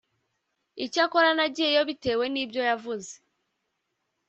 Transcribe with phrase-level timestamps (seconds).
[0.85, 3.13] icyakora nagiyeyo bitewe n ibyo yavuze